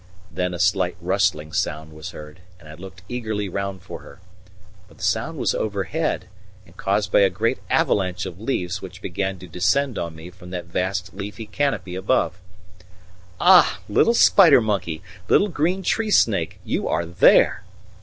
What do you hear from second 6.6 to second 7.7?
and caused by a great